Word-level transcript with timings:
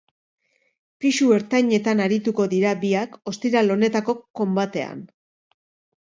Pisu 1.03 1.25
ertainetan 1.33 1.99
arituko 2.05 2.45
dira 2.53 2.71
biak 2.83 3.13
ostiral 3.33 3.73
honetako 3.75 4.15
konbatean. 4.41 5.05